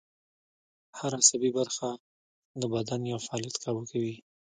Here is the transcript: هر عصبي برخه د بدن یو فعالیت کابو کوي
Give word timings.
هر 0.99 1.11
عصبي 1.21 1.49
برخه 1.57 1.89
د 2.61 2.63
بدن 2.73 3.01
یو 3.11 3.19
فعالیت 3.25 3.55
کابو 3.63 3.81
کوي 3.91 4.15